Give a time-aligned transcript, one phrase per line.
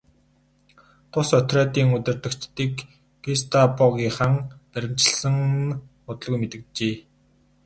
[1.11, 2.73] Тус отрядын удирдагчдыг
[3.23, 4.33] гестапогийнхан
[4.71, 5.77] баривчилсан нь
[6.09, 6.93] удалгүй мэдэгджээ.